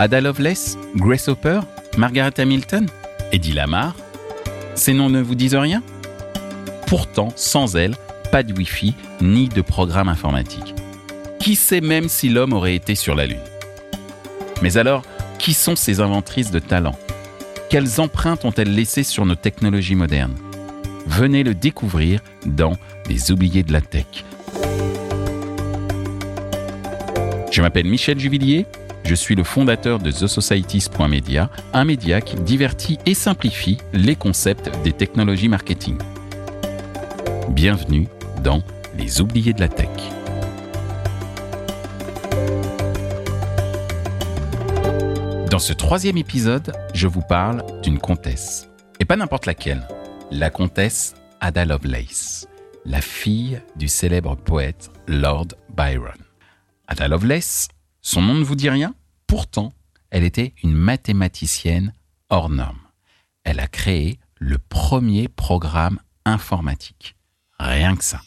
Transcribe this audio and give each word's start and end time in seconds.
Ada 0.00 0.20
Lovelace, 0.20 0.78
Grace 0.94 1.26
Hopper, 1.26 1.58
Margaret 1.96 2.38
Hamilton, 2.38 2.86
Eddie 3.32 3.52
Lamar 3.52 3.96
Ces 4.76 4.94
noms 4.94 5.10
ne 5.10 5.20
vous 5.20 5.34
disent 5.34 5.56
rien? 5.56 5.82
Pourtant, 6.86 7.32
sans 7.34 7.74
elles, 7.74 7.96
pas 8.30 8.44
de 8.44 8.52
Wi-Fi 8.52 8.94
ni 9.20 9.48
de 9.48 9.60
programme 9.60 10.08
informatique. 10.08 10.76
Qui 11.40 11.56
sait 11.56 11.80
même 11.80 12.08
si 12.08 12.28
l'homme 12.28 12.52
aurait 12.52 12.76
été 12.76 12.94
sur 12.94 13.16
la 13.16 13.26
Lune? 13.26 13.40
Mais 14.62 14.76
alors, 14.76 15.02
qui 15.40 15.52
sont 15.52 15.74
ces 15.74 16.00
inventrices 16.00 16.52
de 16.52 16.60
talent? 16.60 16.96
Quelles 17.68 18.00
empreintes 18.00 18.44
ont-elles 18.44 18.72
laissées 18.72 19.02
sur 19.02 19.26
nos 19.26 19.34
technologies 19.34 19.96
modernes? 19.96 20.36
Venez 21.08 21.42
le 21.42 21.54
découvrir 21.54 22.20
dans 22.46 22.76
Les 23.08 23.32
oubliés 23.32 23.64
de 23.64 23.72
la 23.72 23.80
tech. 23.80 24.06
Je 27.50 27.62
m'appelle 27.62 27.86
Michel 27.86 28.20
Juvillier, 28.20 28.64
je 29.08 29.14
suis 29.14 29.34
le 29.34 29.42
fondateur 29.42 30.00
de 30.00 30.10
TheSocieties.media, 30.10 31.48
un 31.72 31.84
média 31.86 32.20
qui 32.20 32.36
divertit 32.36 32.98
et 33.06 33.14
simplifie 33.14 33.78
les 33.94 34.14
concepts 34.14 34.70
des 34.84 34.92
technologies 34.92 35.48
marketing. 35.48 35.96
Bienvenue 37.48 38.06
dans 38.44 38.62
Les 38.98 39.22
oubliés 39.22 39.54
de 39.54 39.60
la 39.60 39.68
tech. 39.68 39.88
Dans 45.50 45.58
ce 45.58 45.72
troisième 45.72 46.18
épisode, 46.18 46.74
je 46.92 47.06
vous 47.06 47.22
parle 47.22 47.64
d'une 47.80 47.98
comtesse. 47.98 48.68
Et 49.00 49.06
pas 49.06 49.16
n'importe 49.16 49.46
laquelle. 49.46 49.88
La 50.30 50.50
comtesse 50.50 51.14
Ada 51.40 51.64
Lovelace, 51.64 52.46
la 52.84 53.00
fille 53.00 53.62
du 53.74 53.88
célèbre 53.88 54.36
poète 54.36 54.90
Lord 55.06 55.48
Byron. 55.74 56.18
Ada 56.88 57.08
Lovelace, 57.08 57.68
son 58.02 58.20
nom 58.20 58.34
ne 58.34 58.44
vous 58.44 58.54
dit 58.54 58.68
rien? 58.68 58.94
Pourtant, 59.28 59.74
elle 60.10 60.24
était 60.24 60.54
une 60.64 60.72
mathématicienne 60.72 61.92
hors 62.30 62.48
norme. 62.48 62.80
Elle 63.44 63.60
a 63.60 63.68
créé 63.68 64.18
le 64.38 64.56
premier 64.58 65.28
programme 65.28 66.00
informatique. 66.24 67.14
Rien 67.60 67.94
que 67.94 68.04
ça. 68.04 68.22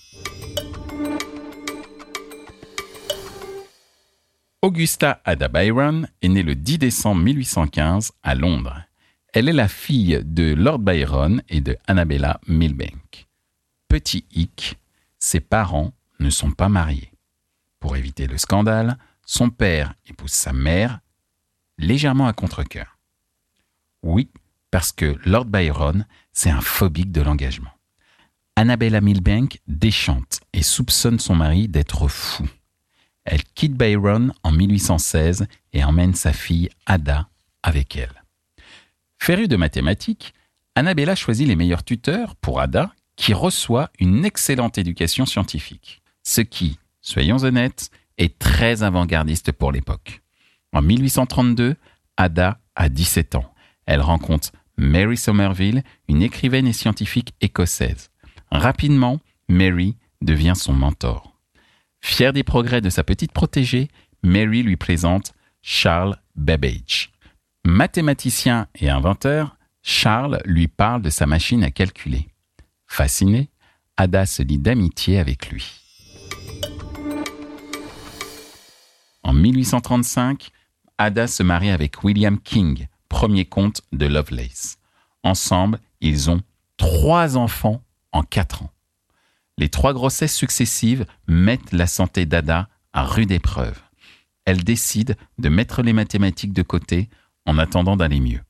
Augusta 4.62 5.22
Ada 5.26 5.48
Byron 5.48 6.08
est 6.22 6.30
née 6.30 6.44
le 6.44 6.54
10 6.54 6.78
décembre 6.78 7.24
1815 7.24 8.12
à 8.22 8.36
Londres. 8.36 8.84
Elle 9.34 9.50
est 9.50 9.54
la 9.54 9.68
fille 9.68 10.22
de 10.24 10.54
Lord 10.54 10.80
Byron 10.80 11.42
et 11.50 11.62
de 11.62 11.78
Annabella 11.88 12.40
Milbank. 12.48 13.28
Petit 13.88 14.26
hic, 14.32 14.78
ses 15.18 15.40
parents 15.40 15.94
ne 16.20 16.30
sont 16.30 16.52
pas 16.52 16.70
mariés. 16.70 17.12
Pour 17.80 17.98
éviter 17.98 18.28
le 18.28 18.38
scandale, 18.38 19.00
son 19.32 19.50
père 19.50 19.94
épouse 20.08 20.32
sa 20.32 20.52
mère, 20.52 21.00
légèrement 21.78 22.28
à 22.28 22.34
contre-coeur. 22.34 23.00
Oui, 24.04 24.30
parce 24.72 24.92
que 24.92 25.18
Lord 25.24 25.46
Byron, 25.46 26.06
c'est 26.34 26.50
un 26.50 26.60
phobique 26.60 27.14
de 27.14 27.22
l'engagement. 27.22 27.72
Annabella 28.58 29.00
Milbank 29.00 29.62
déchante 29.68 30.42
et 30.52 30.64
soupçonne 30.64 31.18
son 31.18 31.36
mari 31.36 31.70
d'être 31.70 32.10
fou. 32.10 32.46
Elle 33.24 33.46
quitte 33.46 33.74
Byron 33.74 34.34
en 34.44 34.52
1816 34.52 35.48
et 35.72 35.84
emmène 35.86 36.14
sa 36.14 36.34
fille 36.34 36.70
Ada 36.86 37.30
avec 37.64 37.96
elle. 37.96 38.24
Férue 39.18 39.48
de 39.48 39.56
mathématiques, 39.56 40.34
Annabella 40.76 41.16
choisit 41.16 41.48
les 41.48 41.56
meilleurs 41.56 41.86
tuteurs 41.86 42.36
pour 42.36 42.60
Ada, 42.60 42.94
qui 43.16 43.34
reçoit 43.34 43.92
une 43.98 44.26
excellente 44.26 44.78
éducation 44.78 45.26
scientifique. 45.26 46.02
Ce 46.22 46.42
qui, 46.42 46.80
soyons 47.02 47.44
honnêtes, 47.44 47.92
est 48.18 48.38
très 48.40 48.84
avant-gardiste 48.84 49.52
pour 49.52 49.72
l'époque. 49.72 50.22
En 50.74 50.82
1832, 50.82 51.76
Ada 52.18 52.60
a 52.76 52.90
17 52.90 53.36
ans. 53.36 53.54
Elle 53.86 54.02
rencontre 54.02 54.52
Mary 54.78 55.18
Somerville, 55.18 55.84
une 56.08 56.22
écrivaine 56.22 56.68
et 56.68 56.74
scientifique 56.74 57.34
écossaise. 57.42 58.10
Rapidement, 58.52 59.20
Mary 59.48 59.98
devient 60.22 60.54
son 60.56 60.74
mentor. 60.74 61.36
Fier 62.02 62.34
des 62.34 62.44
progrès 62.44 62.82
de 62.82 62.90
sa 62.90 63.04
petite 63.04 63.32
protégée, 63.32 63.90
Mary 64.24 64.64
lui 64.64 64.78
présente 64.78 65.34
Charles 65.62 66.18
Babbage. 66.36 67.12
Mathématicien 67.66 68.68
et 68.76 68.90
inventeur, 68.90 69.58
Charles 69.84 70.42
lui 70.46 70.68
parle 70.68 71.02
de 71.02 71.10
sa 71.10 71.26
machine 71.26 71.64
à 71.64 71.72
calculer. 71.72 72.28
Fasciné, 72.88 73.50
Ada 73.98 74.26
se 74.26 74.42
lie 74.42 74.58
d'amitié 74.58 75.20
avec 75.20 75.50
lui. 75.50 75.82
En 79.32 79.34
1835, 79.34 80.52
Ada 80.98 81.26
se 81.26 81.42
marie 81.42 81.70
avec 81.70 82.04
William 82.04 82.38
King, 82.38 82.90
premier 83.08 83.46
comte 83.46 83.80
de 83.94 84.06
Lovelace. 84.06 84.78
Ensemble, 85.24 85.80
ils 86.02 86.30
ont 86.30 86.42
trois 86.76 87.38
enfants 87.38 87.82
en 88.12 88.24
quatre 88.24 88.64
ans. 88.64 88.72
Les 89.58 89.70
trois 89.70 89.94
grossesses 89.94 90.36
successives 90.36 91.06
mettent 91.28 91.72
la 91.72 91.88
santé 91.88 92.26
d'Ada 92.26 92.68
à 92.92 93.06
rude 93.06 93.32
épreuve. 93.32 93.80
Elle 94.44 94.66
décide 94.66 95.16
de 95.38 95.48
mettre 95.48 95.82
les 95.82 95.94
mathématiques 95.94 96.52
de 96.52 96.62
côté 96.62 97.08
en 97.46 97.58
attendant 97.58 97.96
d'aller 97.96 98.20
mieux. 98.20 98.42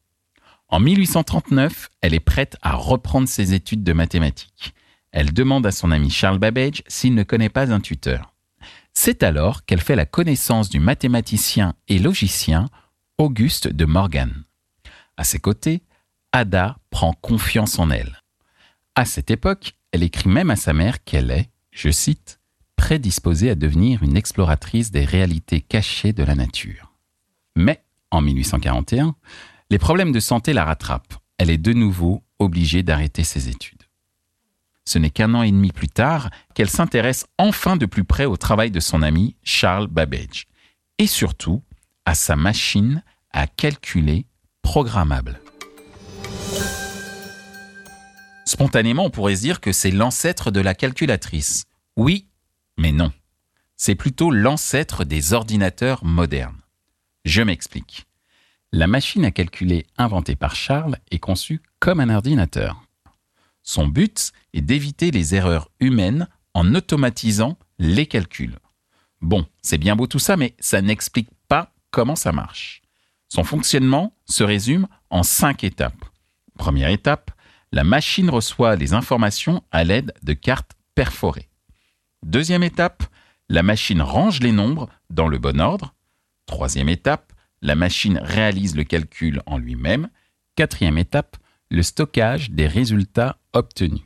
En 0.67 0.79
1839, 0.79 1.91
elle 2.01 2.15
est 2.15 2.19
prête 2.19 2.57
à 2.63 2.73
reprendre 2.73 3.27
ses 3.27 3.53
études 3.53 3.83
de 3.83 3.93
mathématiques. 3.93 4.73
Elle 5.11 5.31
demande 5.31 5.67
à 5.67 5.71
son 5.71 5.91
ami 5.91 6.09
Charles 6.09 6.39
Babbage 6.39 6.81
s'il 6.87 7.13
ne 7.13 7.21
connaît 7.21 7.49
pas 7.49 7.71
un 7.71 7.81
tuteur. 7.81 8.30
C'est 8.93 9.23
alors 9.23 9.65
qu'elle 9.65 9.81
fait 9.81 9.95
la 9.95 10.05
connaissance 10.05 10.69
du 10.69 10.79
mathématicien 10.79 11.75
et 11.87 11.99
logicien 11.99 12.69
Auguste 13.17 13.67
de 13.67 13.85
Morgan. 13.85 14.43
À 15.17 15.23
ses 15.23 15.39
côtés, 15.39 15.83
Ada 16.31 16.77
prend 16.89 17.13
confiance 17.13 17.77
en 17.77 17.89
elle. 17.89 18.21
À 18.95 19.05
cette 19.05 19.31
époque, 19.31 19.75
elle 19.91 20.03
écrit 20.03 20.29
même 20.29 20.49
à 20.49 20.55
sa 20.55 20.73
mère 20.73 21.03
qu'elle 21.03 21.31
est, 21.31 21.49
je 21.71 21.89
cite, 21.91 22.39
prédisposée 22.75 23.49
à 23.49 23.55
devenir 23.55 24.03
une 24.03 24.17
exploratrice 24.17 24.91
des 24.91 25.05
réalités 25.05 25.61
cachées 25.61 26.13
de 26.13 26.23
la 26.23 26.35
nature. 26.35 26.93
Mais, 27.55 27.83
en 28.09 28.21
1841, 28.21 29.15
les 29.69 29.77
problèmes 29.77 30.11
de 30.11 30.19
santé 30.19 30.53
la 30.53 30.65
rattrapent. 30.65 31.13
Elle 31.37 31.49
est 31.49 31.57
de 31.57 31.73
nouveau 31.73 32.23
obligée 32.39 32.83
d'arrêter 32.83 33.23
ses 33.23 33.49
études. 33.49 33.80
Ce 34.85 34.97
n'est 34.97 35.09
qu'un 35.09 35.33
an 35.33 35.43
et 35.43 35.51
demi 35.51 35.71
plus 35.71 35.87
tard 35.87 36.29
qu'elle 36.53 36.69
s'intéresse 36.69 37.25
enfin 37.37 37.77
de 37.77 37.85
plus 37.85 38.03
près 38.03 38.25
au 38.25 38.37
travail 38.37 38.71
de 38.71 38.79
son 38.79 39.01
ami 39.01 39.35
Charles 39.43 39.87
Babbage, 39.87 40.47
et 40.97 41.07
surtout 41.07 41.61
à 42.05 42.15
sa 42.15 42.35
machine 42.35 43.03
à 43.31 43.47
calculer 43.47 44.25
programmable. 44.61 45.39
Spontanément, 48.45 49.05
on 49.05 49.09
pourrait 49.09 49.35
se 49.35 49.41
dire 49.41 49.61
que 49.61 49.71
c'est 49.71 49.91
l'ancêtre 49.91 50.51
de 50.51 50.59
la 50.59 50.73
calculatrice. 50.73 51.65
Oui, 51.95 52.27
mais 52.77 52.91
non. 52.91 53.13
C'est 53.77 53.95
plutôt 53.95 54.29
l'ancêtre 54.29 55.05
des 55.05 55.33
ordinateurs 55.33 56.03
modernes. 56.03 56.59
Je 57.23 57.41
m'explique. 57.41 58.05
La 58.73 58.87
machine 58.87 59.25
à 59.25 59.31
calculer 59.31 59.85
inventée 59.97 60.35
par 60.35 60.55
Charles 60.55 60.97
est 61.11 61.19
conçue 61.19 61.61
comme 61.79 61.99
un 61.99 62.13
ordinateur. 62.13 62.83
Son 63.63 63.87
but 63.87 64.31
est 64.53 64.61
d'éviter 64.61 65.11
les 65.11 65.35
erreurs 65.35 65.69
humaines 65.79 66.27
en 66.53 66.73
automatisant 66.75 67.57
les 67.79 68.05
calculs. 68.05 68.57
Bon, 69.21 69.45
c'est 69.61 69.77
bien 69.77 69.95
beau 69.95 70.07
tout 70.07 70.19
ça, 70.19 70.37
mais 70.37 70.55
ça 70.59 70.81
n'explique 70.81 71.29
pas 71.47 71.73
comment 71.91 72.15
ça 72.15 72.31
marche. 72.31 72.81
Son 73.29 73.43
fonctionnement 73.43 74.15
se 74.25 74.43
résume 74.43 74.87
en 75.09 75.23
cinq 75.23 75.63
étapes. 75.63 76.05
Première 76.57 76.89
étape, 76.89 77.31
la 77.71 77.83
machine 77.83 78.29
reçoit 78.29 78.75
les 78.75 78.93
informations 78.93 79.63
à 79.71 79.83
l'aide 79.83 80.13
de 80.23 80.33
cartes 80.33 80.73
perforées. 80.95 81.49
Deuxième 82.23 82.63
étape, 82.63 83.03
la 83.47 83.63
machine 83.63 84.01
range 84.01 84.41
les 84.41 84.51
nombres 84.51 84.89
dans 85.09 85.27
le 85.27 85.37
bon 85.37 85.59
ordre. 85.59 85.93
Troisième 86.45 86.89
étape, 86.89 87.31
la 87.61 87.75
machine 87.75 88.19
réalise 88.21 88.75
le 88.75 88.83
calcul 88.83 89.41
en 89.45 89.57
lui-même. 89.57 90.09
Quatrième 90.55 90.97
étape, 90.97 91.37
le 91.69 91.83
stockage 91.83 92.51
des 92.51 92.67
résultats 92.67 93.37
obtenus. 93.53 94.01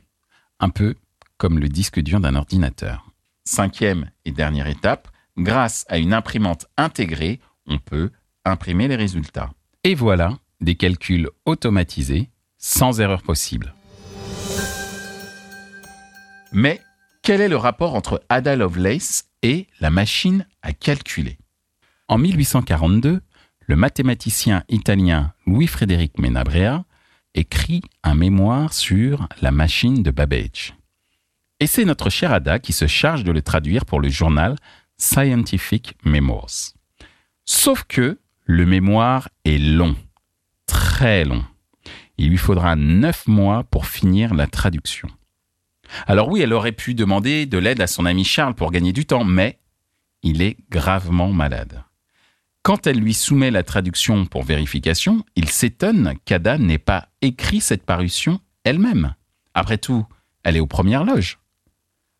Un 0.60 0.70
peu 0.70 0.94
comme 1.38 1.58
le 1.58 1.68
disque 1.68 2.00
dur 2.00 2.20
d'un 2.20 2.34
ordinateur. 2.34 3.10
Cinquième 3.44 4.10
et 4.24 4.32
dernière 4.32 4.66
étape, 4.66 5.08
grâce 5.36 5.84
à 5.88 5.98
une 5.98 6.14
imprimante 6.14 6.66
intégrée, 6.76 7.40
on 7.66 7.78
peut 7.78 8.10
imprimer 8.44 8.88
les 8.88 8.96
résultats. 8.96 9.50
Et 9.84 9.94
voilà, 9.94 10.38
des 10.60 10.74
calculs 10.74 11.28
automatisés 11.44 12.30
sans 12.58 13.00
erreur 13.00 13.22
possible. 13.22 13.74
Mais 16.52 16.80
quel 17.22 17.40
est 17.40 17.48
le 17.48 17.56
rapport 17.56 17.94
entre 17.94 18.22
Ada 18.28 18.56
Lovelace 18.56 19.24
et 19.42 19.66
la 19.80 19.90
machine 19.90 20.46
à 20.62 20.72
calculer? 20.72 21.38
En 22.08 22.18
1842, 22.18 23.20
le 23.60 23.76
mathématicien 23.76 24.64
italien 24.68 25.34
Louis-Frédéric 25.46 26.18
Menabrea 26.18 26.85
écrit 27.36 27.82
un 28.02 28.14
mémoire 28.14 28.72
sur 28.72 29.28
la 29.40 29.52
machine 29.52 30.02
de 30.02 30.10
Babbage. 30.10 30.74
Et 31.60 31.66
c'est 31.66 31.84
notre 31.84 32.10
cher 32.10 32.32
Ada 32.32 32.58
qui 32.58 32.72
se 32.72 32.86
charge 32.86 33.22
de 33.24 33.32
le 33.32 33.42
traduire 33.42 33.84
pour 33.84 34.00
le 34.00 34.08
journal 34.08 34.56
Scientific 34.96 35.94
Memoirs. 36.04 36.74
Sauf 37.44 37.84
que 37.84 38.18
Le 38.48 38.64
mémoire 38.64 39.28
est 39.44 39.58
long, 39.58 39.96
très 40.66 41.24
long. 41.24 41.44
Il 42.16 42.30
lui 42.30 42.36
faudra 42.36 42.76
neuf 42.76 43.26
mois 43.26 43.64
pour 43.64 43.86
finir 43.86 44.34
la 44.34 44.46
traduction. 44.46 45.08
Alors 46.06 46.28
oui, 46.28 46.42
elle 46.42 46.52
aurait 46.52 46.70
pu 46.70 46.94
demander 46.94 47.46
de 47.46 47.58
l'aide 47.58 47.80
à 47.80 47.88
son 47.88 48.06
ami 48.06 48.22
Charles 48.22 48.54
pour 48.54 48.70
gagner 48.70 48.92
du 48.92 49.04
temps, 49.04 49.24
mais 49.24 49.58
il 50.22 50.42
est 50.42 50.56
gravement 50.70 51.32
malade. 51.32 51.82
Quand 52.66 52.88
elle 52.88 52.98
lui 52.98 53.14
soumet 53.14 53.52
la 53.52 53.62
traduction 53.62 54.26
pour 54.26 54.42
vérification, 54.42 55.24
il 55.36 55.48
s'étonne 55.50 56.14
qu'Ada 56.24 56.58
n'ait 56.58 56.78
pas 56.78 57.10
écrit 57.22 57.60
cette 57.60 57.86
parution 57.86 58.40
elle-même. 58.64 59.14
Après 59.54 59.78
tout, 59.78 60.04
elle 60.42 60.56
est 60.56 60.60
aux 60.60 60.66
premières 60.66 61.04
loges. 61.04 61.38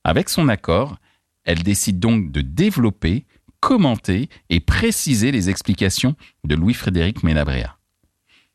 Avec 0.04 0.28
son 0.28 0.46
accord, 0.46 0.98
elle 1.42 1.64
décide 1.64 1.98
donc 1.98 2.30
de 2.30 2.42
développer, 2.42 3.26
commenter 3.58 4.28
et 4.48 4.60
préciser 4.60 5.32
les 5.32 5.50
explications 5.50 6.14
de 6.44 6.54
Louis-Frédéric 6.54 7.24
Ménabréa. 7.24 7.76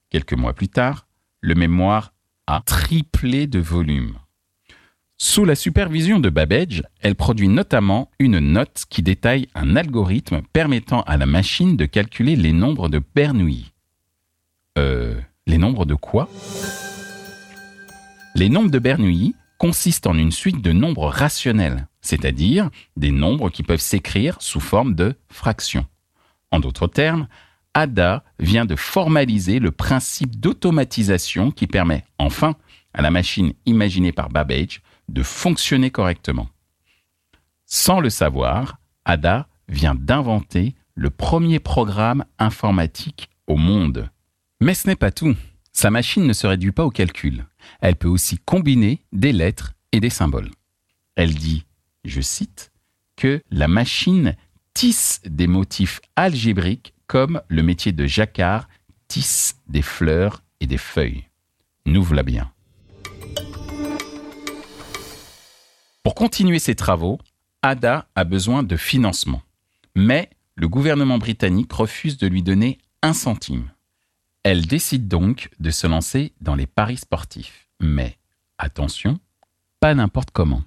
Quelques 0.09 0.31
mois 0.31 0.53
plus 0.53 0.69
tard, 0.69 1.07
le 1.41 1.55
mémoire 1.55 2.13
a 2.47 2.61
triplé 2.65 3.47
de 3.47 3.59
volume. 3.59 4.17
Sous 5.23 5.45
la 5.45 5.53
supervision 5.53 6.17
de 6.17 6.31
Babbage, 6.31 6.81
elle 6.99 7.13
produit 7.13 7.47
notamment 7.47 8.09
une 8.17 8.39
note 8.39 8.85
qui 8.89 9.03
détaille 9.03 9.49
un 9.53 9.75
algorithme 9.75 10.41
permettant 10.51 11.03
à 11.03 11.15
la 11.15 11.27
machine 11.27 11.77
de 11.77 11.85
calculer 11.85 12.35
les 12.35 12.53
nombres 12.53 12.89
de 12.89 12.99
Bernoulli. 13.13 13.71
Euh, 14.79 15.21
les 15.45 15.59
nombres 15.59 15.85
de 15.85 15.93
quoi? 15.93 16.27
Les 18.33 18.49
nombres 18.49 18.71
de 18.71 18.79
Bernoulli 18.79 19.35
consistent 19.59 20.07
en 20.07 20.17
une 20.17 20.31
suite 20.31 20.59
de 20.59 20.71
nombres 20.71 21.07
rationnels, 21.07 21.87
c'est-à-dire 22.01 22.71
des 22.97 23.11
nombres 23.11 23.51
qui 23.51 23.61
peuvent 23.61 23.79
s'écrire 23.79 24.41
sous 24.41 24.59
forme 24.59 24.95
de 24.95 25.13
fractions. 25.29 25.85
En 26.49 26.59
d'autres 26.59 26.87
termes, 26.87 27.27
Ada 27.75 28.23
vient 28.39 28.65
de 28.65 28.75
formaliser 28.75 29.59
le 29.59 29.69
principe 29.69 30.39
d'automatisation 30.39 31.51
qui 31.51 31.67
permet 31.67 32.05
enfin 32.17 32.55
à 32.95 33.03
la 33.03 33.11
machine 33.11 33.53
imaginée 33.67 34.11
par 34.11 34.29
Babbage 34.29 34.81
de 35.11 35.23
fonctionner 35.23 35.91
correctement. 35.91 36.49
Sans 37.65 37.99
le 37.99 38.09
savoir, 38.09 38.79
Ada 39.05 39.47
vient 39.67 39.95
d'inventer 39.95 40.75
le 40.95 41.09
premier 41.09 41.59
programme 41.59 42.25
informatique 42.39 43.29
au 43.47 43.55
monde. 43.55 44.09
Mais 44.59 44.73
ce 44.73 44.87
n'est 44.87 44.95
pas 44.95 45.11
tout. 45.11 45.35
Sa 45.73 45.89
machine 45.89 46.25
ne 46.25 46.33
se 46.33 46.47
réduit 46.47 46.71
pas 46.71 46.85
au 46.85 46.91
calcul. 46.91 47.45
Elle 47.79 47.95
peut 47.95 48.07
aussi 48.07 48.37
combiner 48.37 49.01
des 49.11 49.31
lettres 49.31 49.73
et 49.91 49.99
des 49.99 50.09
symboles. 50.09 50.51
Elle 51.15 51.33
dit, 51.33 51.65
je 52.03 52.21
cite, 52.21 52.71
que 53.15 53.41
la 53.51 53.67
machine 53.67 54.35
tisse 54.73 55.21
des 55.25 55.47
motifs 55.47 56.01
algébriques 56.15 56.93
comme 57.07 57.41
le 57.47 57.63
métier 57.63 57.91
de 57.91 58.05
jacquard 58.05 58.67
tisse 59.07 59.57
des 59.67 59.81
fleurs 59.81 60.43
et 60.59 60.67
des 60.67 60.77
feuilles. 60.77 61.25
Nous 61.85 62.03
voilà 62.03 62.23
bien. 62.23 62.51
Pour 66.03 66.15
continuer 66.15 66.57
ses 66.57 66.75
travaux, 66.75 67.19
Ada 67.61 68.07
a 68.15 68.23
besoin 68.23 68.63
de 68.63 68.75
financement. 68.75 69.43
Mais 69.95 70.29
le 70.55 70.67
gouvernement 70.67 71.19
britannique 71.19 71.71
refuse 71.73 72.17
de 72.17 72.27
lui 72.27 72.41
donner 72.41 72.79
un 73.03 73.13
centime. 73.13 73.71
Elle 74.43 74.65
décide 74.65 75.07
donc 75.07 75.49
de 75.59 75.69
se 75.69 75.85
lancer 75.85 76.33
dans 76.41 76.55
les 76.55 76.65
paris 76.65 76.97
sportifs. 76.97 77.67
Mais 77.79 78.17
attention, 78.57 79.19
pas 79.79 79.93
n'importe 79.93 80.31
comment. 80.31 80.63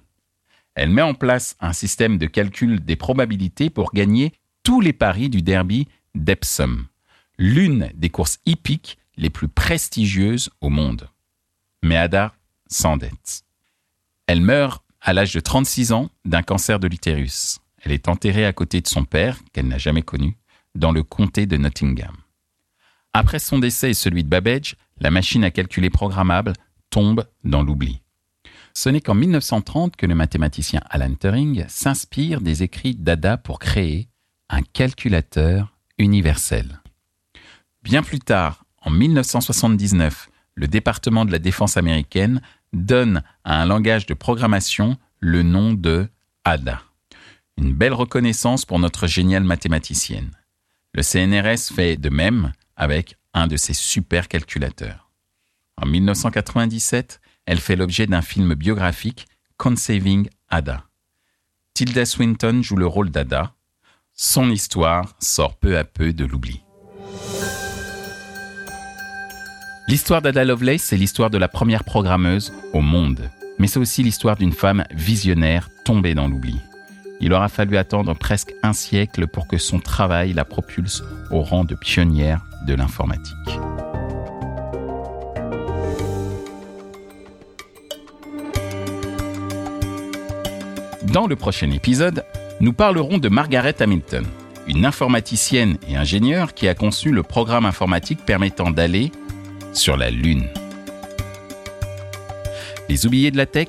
Elle 0.73 0.89
met 0.89 1.01
en 1.01 1.13
place 1.13 1.57
un 1.59 1.73
système 1.73 2.17
de 2.17 2.27
calcul 2.27 2.83
des 2.83 2.95
probabilités 2.95 3.69
pour 3.69 3.91
gagner 3.91 4.33
tous 4.63 4.79
les 4.79 4.93
paris 4.93 5.29
du 5.29 5.41
derby 5.41 5.87
d'Epsom, 6.15 6.87
l'une 7.37 7.91
des 7.93 8.09
courses 8.09 8.39
hippiques 8.45 8.97
les 9.17 9.29
plus 9.29 9.47
prestigieuses 9.49 10.49
au 10.61 10.69
monde. 10.69 11.09
Mais 11.83 11.97
Ada 11.97 12.33
s'endette. 12.67 13.43
Elle 14.27 14.41
meurt 14.41 14.84
à 15.05 15.13
l'âge 15.13 15.33
de 15.33 15.39
36 15.39 15.91
ans 15.93 16.09
d'un 16.25 16.41
cancer 16.41 16.79
de 16.79 16.87
l'utérus. 16.87 17.59
Elle 17.83 17.91
est 17.91 18.09
enterrée 18.09 18.45
à 18.45 18.53
côté 18.53 18.81
de 18.81 18.87
son 18.87 19.05
père, 19.05 19.37
qu'elle 19.53 19.67
n'a 19.67 19.77
jamais 19.77 20.01
connu, 20.01 20.35
dans 20.73 20.91
le 20.91 21.03
comté 21.03 21.45
de 21.45 21.57
Nottingham. 21.57 22.15
Après 23.13 23.37
son 23.37 23.59
décès 23.59 23.91
et 23.91 23.93
celui 23.93 24.23
de 24.23 24.29
Babbage, 24.29 24.75
la 24.99 25.11
machine 25.11 25.43
à 25.43 25.51
calculer 25.51 25.91
programmable 25.91 26.53
tombe 26.89 27.23
dans 27.43 27.61
l'oubli. 27.61 28.01
Ce 28.73 28.89
n'est 28.89 28.99
qu'en 28.99 29.13
1930 29.13 29.95
que 29.95 30.07
le 30.07 30.15
mathématicien 30.15 30.81
Alan 30.89 31.13
Turing 31.13 31.65
s'inspire 31.69 32.41
des 32.41 32.63
écrits 32.63 32.95
d'Ada 32.95 33.37
pour 33.37 33.59
créer 33.59 34.09
un 34.49 34.63
calculateur 34.63 35.77
universel. 35.99 36.81
Bien 37.83 38.01
plus 38.01 38.19
tard, 38.19 38.65
en 38.81 38.89
1979, 38.89 40.29
le 40.55 40.67
département 40.67 41.25
de 41.25 41.31
la 41.31 41.39
défense 41.39 41.77
américaine 41.77 42.41
donne 42.73 43.23
à 43.43 43.61
un 43.61 43.65
langage 43.65 44.05
de 44.05 44.13
programmation 44.13 44.97
le 45.19 45.43
nom 45.43 45.73
de 45.73 46.07
ADA. 46.43 46.81
Une 47.57 47.73
belle 47.73 47.93
reconnaissance 47.93 48.65
pour 48.65 48.79
notre 48.79 49.07
géniale 49.07 49.43
mathématicienne. 49.43 50.31
Le 50.93 51.03
CNRS 51.03 51.73
fait 51.73 51.97
de 51.97 52.09
même 52.09 52.51
avec 52.75 53.17
un 53.33 53.47
de 53.47 53.57
ses 53.57 53.73
super 53.73 54.27
calculateurs. 54.27 55.09
En 55.77 55.85
1997, 55.85 57.21
elle 57.45 57.59
fait 57.59 57.75
l'objet 57.75 58.07
d'un 58.07 58.21
film 58.21 58.55
biographique, 58.55 59.27
Consaving 59.57 60.29
Ada. 60.49 60.83
Tilda 61.73 62.05
Swinton 62.05 62.61
joue 62.61 62.77
le 62.77 62.87
rôle 62.87 63.09
d'Ada. 63.09 63.53
Son 64.13 64.49
histoire 64.49 65.15
sort 65.19 65.57
peu 65.57 65.77
à 65.77 65.83
peu 65.83 66.13
de 66.13 66.25
l'oubli. 66.25 66.64
L'histoire 69.87 70.23
d'Ada 70.23 70.43
Lovelace, 70.43 70.81
c'est 70.81 70.97
l'histoire 70.97 71.29
de 71.29 71.37
la 71.37 71.47
première 71.47 71.83
programmeuse 71.83 72.51
au 72.73 72.81
monde. 72.81 73.29
Mais 73.59 73.67
c'est 73.67 73.77
aussi 73.77 74.01
l'histoire 74.01 74.35
d'une 74.35 74.51
femme 74.51 74.83
visionnaire 74.91 75.69
tombée 75.83 76.15
dans 76.15 76.27
l'oubli. 76.27 76.59
Il 77.21 77.31
aura 77.33 77.49
fallu 77.49 77.77
attendre 77.77 78.15
presque 78.15 78.51
un 78.63 78.73
siècle 78.73 79.27
pour 79.27 79.47
que 79.47 79.59
son 79.59 79.77
travail 79.77 80.33
la 80.33 80.43
propulse 80.43 81.03
au 81.29 81.41
rang 81.41 81.65
de 81.65 81.75
pionnière 81.75 82.43
de 82.65 82.73
l'informatique. 82.73 83.35
Dans 91.03 91.27
le 91.27 91.35
prochain 91.35 91.69
épisode, 91.69 92.25
nous 92.59 92.73
parlerons 92.73 93.19
de 93.19 93.29
Margaret 93.29 93.75
Hamilton, 93.79 94.25
une 94.67 94.83
informaticienne 94.83 95.77
et 95.87 95.95
ingénieure 95.95 96.55
qui 96.55 96.67
a 96.67 96.73
conçu 96.73 97.11
le 97.11 97.21
programme 97.21 97.67
informatique 97.67 98.25
permettant 98.25 98.71
d'aller 98.71 99.11
sur 99.75 99.97
la 99.97 100.09
Lune. 100.09 100.47
Les 102.89 103.05
oubliés 103.05 103.31
de 103.31 103.37
la 103.37 103.45
tech 103.45 103.67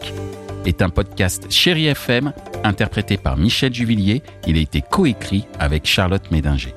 est 0.64 0.82
un 0.82 0.88
podcast 0.88 1.50
Chéri 1.50 1.86
FM 1.86 2.32
interprété 2.64 3.16
par 3.16 3.36
Michel 3.36 3.72
Juvillier. 3.72 4.22
Il 4.46 4.56
a 4.56 4.60
été 4.60 4.82
coécrit 4.82 5.46
avec 5.58 5.86
Charlotte 5.86 6.30
Médinger. 6.30 6.74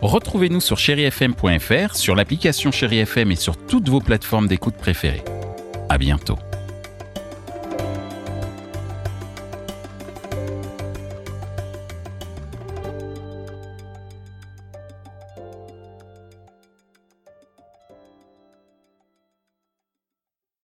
Retrouvez-nous 0.00 0.60
sur 0.60 0.78
chérifm.fr, 0.78 1.96
sur 1.96 2.14
l'application 2.14 2.70
Chéri 2.70 2.98
FM 2.98 3.32
et 3.32 3.36
sur 3.36 3.56
toutes 3.56 3.88
vos 3.88 4.00
plateformes 4.00 4.46
d'écoute 4.46 4.76
préférées. 4.76 5.24
À 5.88 5.98
bientôt. 5.98 6.38